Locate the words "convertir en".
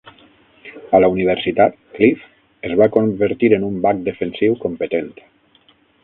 2.95-3.67